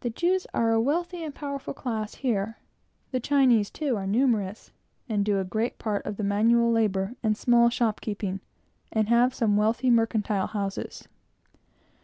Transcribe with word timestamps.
The 0.00 0.10
Jews 0.10 0.44
are 0.52 0.72
a 0.72 0.80
wealthy 0.80 1.22
and 1.22 1.32
powerful 1.32 1.72
class 1.72 2.16
here. 2.16 2.58
The 3.12 3.20
Chinese, 3.20 3.70
too, 3.70 3.94
are 3.96 4.08
numerous, 4.08 4.72
and 5.08 5.24
do 5.24 5.38
a 5.38 5.44
great 5.44 5.78
part 5.78 6.04
of 6.04 6.16
the 6.16 6.24
manual 6.24 6.72
labor 6.72 7.14
and 7.22 7.36
small 7.36 7.70
shop 7.70 8.00
keeping, 8.00 8.40
and 8.90 9.08
have 9.08 9.32
some 9.32 9.56
wealthy 9.56 9.88
mercantile 9.88 10.48
houses. 10.48 11.06